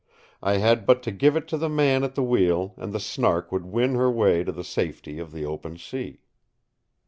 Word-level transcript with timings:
I 0.41 0.53
had 0.57 0.87
but 0.87 1.03
to 1.03 1.11
give 1.11 1.35
it 1.35 1.47
to 1.49 1.59
the 1.59 1.69
man 1.69 2.03
at 2.03 2.15
the 2.15 2.23
wheel 2.23 2.73
and 2.77 2.91
the 2.91 2.99
Snark 2.99 3.51
would 3.51 3.67
win 3.67 3.93
her 3.93 4.09
way 4.09 4.43
to 4.43 4.51
the 4.51 4.63
safety 4.63 5.19
of 5.19 5.31
the 5.31 5.45
open 5.45 5.77
sea. 5.77 6.21